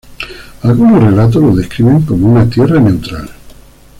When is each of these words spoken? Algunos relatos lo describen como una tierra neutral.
Algunos 0.63 1.03
relatos 1.03 1.43
lo 1.43 1.55
describen 1.55 2.01
como 2.01 2.31
una 2.31 2.49
tierra 2.49 2.79
neutral. 2.79 3.29